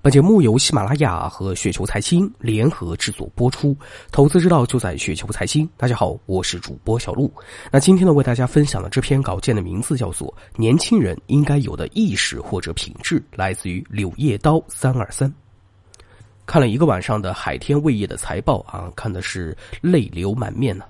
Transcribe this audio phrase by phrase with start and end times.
[0.00, 3.76] 本节目由喜马拉雅和雪球财经联合制作播出，
[4.12, 5.68] 投资之道就在雪球财经。
[5.76, 7.28] 大家好，我是主播小璐。
[7.68, 15.32] 那今天呢，为大家分享的这篇稿件的名字叫做《年轻人应该有的意识或者品质》，来自于柳叶刀三二三。
[16.46, 20.84] 看了一个晚上的海天味业的财报啊，看的是泪流满面呢。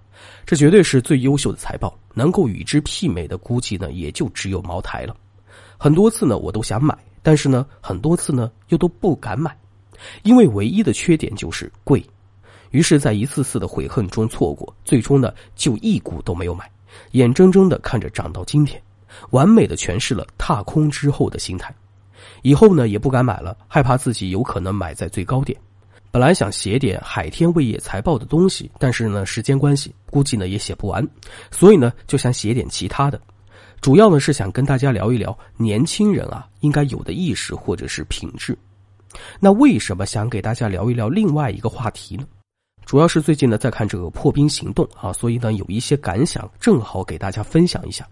[0.44, 5.16] 这绝对是最优秀的财报，能够与之媲美的，估计呢也就只有茅台了。
[5.78, 6.96] 很多次呢，我都想买。
[7.28, 9.54] 但是呢，很多次呢又都不敢买，
[10.22, 12.02] 因为唯一的缺点就是贵。
[12.70, 16.64] 于是，在一次次的悔恨中错过，最终呢就一股都没有买，
[17.10, 18.80] 眼睁睁的看着涨到今天，
[19.28, 21.70] 完美的诠释了踏空之后的心态。
[22.40, 25.60] 以后呢也不敢买了，害怕自己有可能买在最高点。
[26.10, 31.06] 本来想写点海天味业财报的东西，但是呢时间关系，估计呢也写不完，
[31.50, 33.20] 所以呢就想写点其他的。
[33.80, 38.56] 主要呢是想跟大家聊一聊年轻人啊应该有的意识或者是品质。
[39.40, 42.26] 那为什么想给大家聊一聊另外一个话题呢？
[42.84, 48.06] 主要是最近呢在看这个破冰行动啊，所以呢有一些感想，正好给大家分享一下。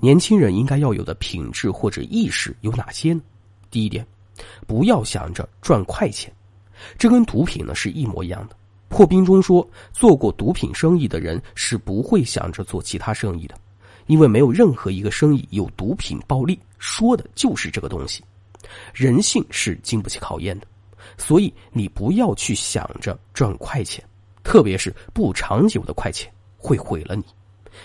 [0.00, 3.20] 年轻人应该要有的品质或者意识有哪些呢？
[3.70, 4.06] 第一点，
[4.66, 6.32] 不要想着赚快钱，
[6.98, 8.56] 这跟毒品呢是一模一样的。
[8.88, 13.54] 破冰中说，做过毒品生意的人是不会想着做其他生意的。
[14.06, 18.22] 因为没有任何一个生意有毒品暴利，说的就是这个东西。
[18.92, 20.66] 人性是经不起考验的，
[21.16, 24.04] 所以你不要去想着赚快钱，
[24.42, 27.24] 特别是不长久的快钱，会毁了你。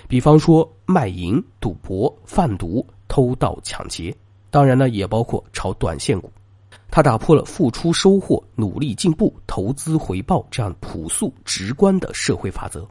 [0.08, 4.16] 比方说卖淫、赌博、贩毒、偷盗、抢劫，
[4.50, 6.32] 当然呢也包括炒短线股。
[6.92, 12.88] 它打破了付出收获、努力进步、投资回报这样朴素直观的社会法则。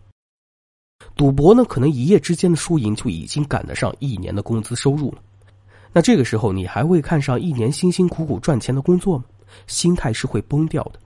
[1.18, 5.18] 赌博呢，可能一夜之间的输赢就已经赶得上一年的工资收入了。
[5.92, 9.24] 那这个时候，你还会看上一年辛辛苦苦赚钱的工作吗？
[9.66, 11.00] 心态是会崩掉的。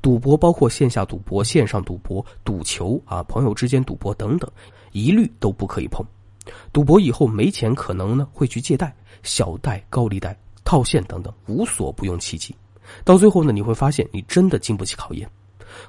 [0.00, 4.50] 赌博包括线下赌博、线上赌博、赌球啊，朋友之间赌博等等，
[4.92, 6.02] 一律都不可以碰。
[6.72, 12.56] 赌博以后没钱，可能呢会去借贷、小贷、高利贷、套现等等，无所不用其极。
[13.04, 15.28] 到最后呢，你会发现你真的经不起考验。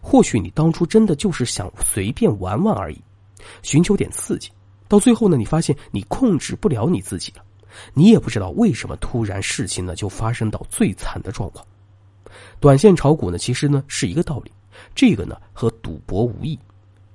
[0.02, 3.02] 或许你当初真的就是想随便玩玩而已。
[3.62, 4.50] 寻求点刺激，
[4.88, 7.44] 到最后呢，你发现你控制不了你自己了，
[7.94, 11.66] 你也不知道为什么突然事情呢就发生到最惨的状况。
[12.60, 14.52] 短线炒股呢，其实呢是一个道理，
[14.96, 16.58] 这个呢和赌博无异。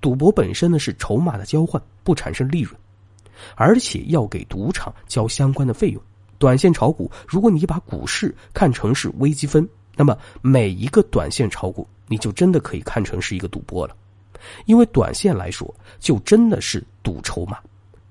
[0.00, 2.74] 赌博本身呢是筹码的交换，不产生利润，
[3.56, 6.00] 而且要给赌场交相关的费用。
[6.38, 13.96] 短线炒股，如果你把股市看成是微积分，那么每一个短线炒股，你就真的可以看成是一个赌博了。
[14.66, 17.58] 因为短线来说，就真的是赌筹码，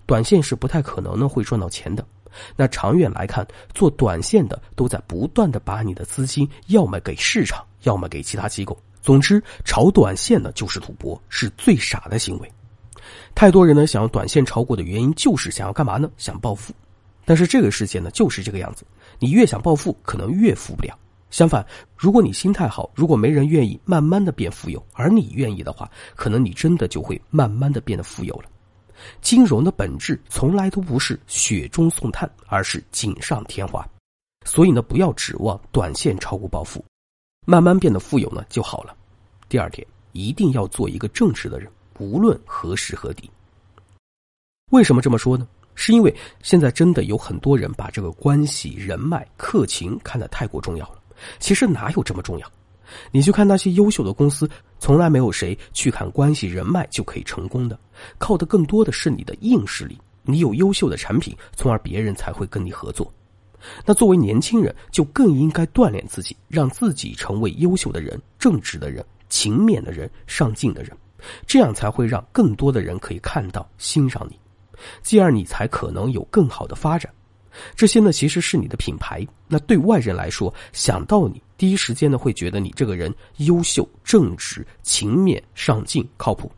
[0.05, 2.05] 短线是不太可能呢会赚到钱的。
[2.55, 8.77] 那长远来看，做短线的都在不断的把你的资金要么给市场，要么给其他机构。
[9.01, 12.51] 总之，炒短线呢就是赌博，是最傻的行为。
[13.33, 16.09] 太多人呢想要短线炒股的原因，就是想要干嘛呢？
[16.17, 16.73] 想暴富。
[17.25, 18.85] 但是这个世界呢就是这个样子，
[19.17, 20.97] 你越想暴富，可能越富不了。
[21.29, 21.65] 相反，
[21.95, 28.49] 如果你心态好，如果没人愿意慢慢的变富有，而你愿意的话，可能你真的就会慢慢的变得富有了。
[29.21, 33.87] 金融的本质从来都不是雪中送炭，而是锦上添花。
[34.45, 36.83] 所以呢，不要指望短线炒股暴富，
[37.45, 38.95] 慢慢变得富有呢就好了。
[39.49, 43.29] 第二点，一定要做一个正直的人，无论何时何地。
[44.71, 45.47] 为什么这么说呢？
[45.75, 50.99] 是因为现在真的有很多人把这个关系、人脉、客情看得太过重要了。
[51.39, 52.51] 其实哪有这么重要？
[53.11, 57.77] 你去看那些优秀的公司，从来没有谁去看关系人脉就可以成功的，
[58.17, 59.99] 靠的更多的是你的硬实力。
[60.23, 63.11] 你有优秀的产品，从而别人才会跟你合作。
[63.85, 70.95] 那作为年轻人，就更应该锻炼自己，让自己成为优秀的人、正直的人、勤勉的人、上进的人，
[71.45, 74.39] 这样才会让更多的人可以看到、欣赏你，
[75.01, 77.11] 继而你才可能有更好的发展。
[77.75, 79.25] 这些呢，其实是你的品牌。
[79.47, 86.51] 那对外人来说，想到你，第一时间呢，会觉得你这个人优秀、正直、勤勉、上进、靠谱。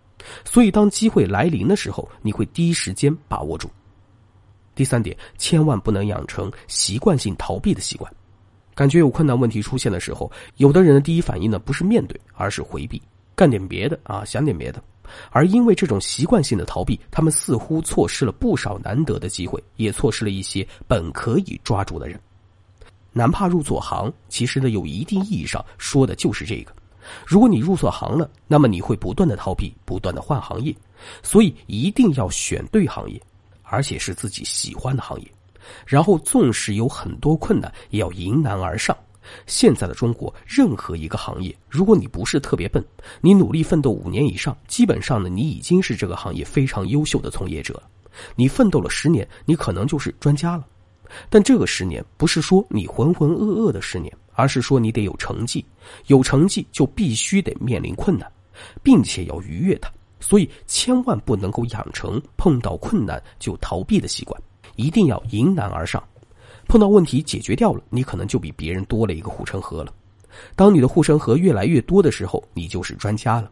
[0.44, 3.70] 所以，当机会来临的时候，你会第一时间把握住。
[4.76, 8.12] 第三点，千万不能养成习惯性逃避的习惯。
[8.76, 13.02] 感觉有困难问题出现的时候，有的人的第一反应呢，不是面对，而是回避，
[13.36, 14.82] 干点别的啊，想点别的。
[15.32, 22.20] 而因为这种习惯性的逃避，他们似乎错失了不少难得的机会，也错失了一些本可以抓住的人。
[23.12, 26.72] 难怕入错行，其实呢，有一定意义上说的就是这个。
[27.26, 30.76] 如果你入错行了，那么你会不断的逃避，不断的换行业。
[31.24, 33.20] 所以一定要选对行业，
[33.64, 35.28] 而且是自己喜欢的行业。
[35.86, 38.96] 然后纵使有很多困难，也要迎难而上，
[39.46, 42.84] 现在的中国，任何一个行业，如果你不是特别笨，
[43.22, 47.84] 你努力奋斗五年以上，基本上呢，你已经是这个行业非常优秀的从业者了。
[48.36, 50.66] 你奋斗了十年，你可能就是专家了。
[51.30, 55.66] 但这个十年不是说你浑浑噩噩的十年，而是说你得有成绩，
[56.08, 58.32] 有成绩就必须得面临困难，
[58.84, 59.92] 并且要逾越它。
[60.20, 64.40] 所以千万不能够养成碰到困难就逃避的习惯，
[64.76, 66.04] 一定要迎难而上。
[66.70, 69.92] 碰到问题解决掉了，你可能就比别人多了一个护城河了。
[70.56, 73.52] 当你的护城河越来越多的时候，你就是专家了。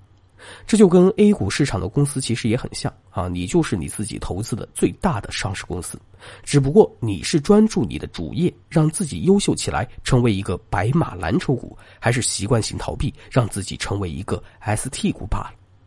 [0.68, 6.00] 这就跟 A 股市场的公司其实也很像啊，你就是你自己投资的最大的上市公司，
[6.44, 15.54] 只不过你是专注你的主业，让自己优秀起来，成为一个白马蓝筹股，还是习惯性逃避，让自己成为一个 ST 股罢了。